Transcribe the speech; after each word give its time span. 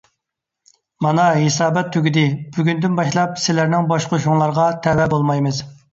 مانا، 1.05 1.25
ھېسابات 1.43 1.91
تۈگىدى. 1.97 2.23
بۈگۈندىن 2.57 2.95
باشلاپ 3.01 3.37
سىلەرنىڭ 3.45 3.91
باشقۇرۇشۇڭلارغا 3.93 4.67
تەۋە 4.87 5.07
بولمايمىز! 5.13 5.63